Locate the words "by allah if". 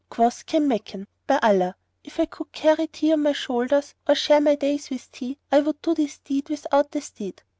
1.27-2.19